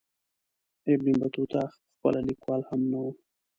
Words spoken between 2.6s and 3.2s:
هم نه وو.